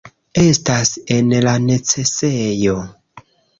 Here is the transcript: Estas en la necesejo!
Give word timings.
Estas 0.43 0.93
en 1.17 1.29
la 1.45 1.53
necesejo! 1.67 2.77